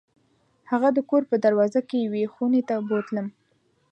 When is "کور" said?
1.09-1.23